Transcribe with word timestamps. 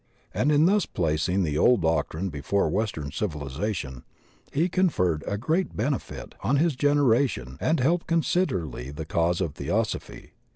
And 0.33 0.51
in 0.51 0.65
thus 0.65 0.87
placing 0.87 1.43
the 1.43 1.59
old 1.59 1.83
doctrine 1.83 2.29
before 2.29 2.67
western 2.71 3.11
civil 3.11 3.41
ization 3.41 4.01
he 4.51 4.67
cocierred 4.67 5.21
a 5.27 5.37
great 5.37 5.77
benefit 5.77 6.33
on 6.41 6.55
his 6.57 6.75
generation 6.75 7.55
and 7.61 7.79
helped 7.79 8.07
considerably 8.07 8.89
the 8.89 9.05
cause 9.05 9.41
of 9.41 9.53
Theosophy. 9.53 10.31